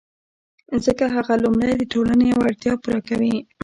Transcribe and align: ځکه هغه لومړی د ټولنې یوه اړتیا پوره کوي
ځکه 0.85 1.05
هغه 1.15 1.33
لومړی 1.43 1.73
د 1.77 1.83
ټولنې 1.93 2.25
یوه 2.33 2.43
اړتیا 2.49 2.73
پوره 2.81 2.99
کوي 3.07 3.35